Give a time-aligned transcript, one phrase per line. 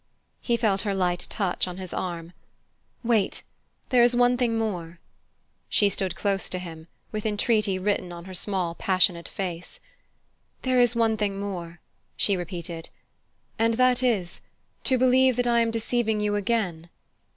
[0.41, 2.33] He felt her light touch on his arm.
[3.03, 3.43] "Wait!
[3.89, 4.97] There is one thing more"
[5.69, 9.79] She stood close to him, with entreaty written on her small passionate face.
[10.63, 11.81] "There is one thing more,"
[12.17, 12.89] she repeated.
[13.59, 14.41] "And that is,
[14.85, 16.89] to believe that I am deceiving you again."